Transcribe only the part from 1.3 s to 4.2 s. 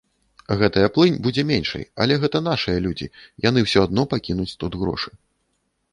меншай, але гэта нашыя людзі, яны ўсё адно